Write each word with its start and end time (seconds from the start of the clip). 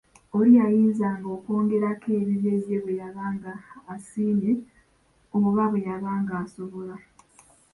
Oli 0.37 0.51
yayinzanga 0.59 1.27
okwongerako 1.35 2.07
ebibye 2.19 2.53
ye 2.67 2.77
bwe 2.83 2.93
yabanga 3.01 3.51
asiimye 3.93 4.51
oba 5.35 5.63
bwe 5.71 5.83
yabanga 5.87 6.33
asobola. 6.43 6.95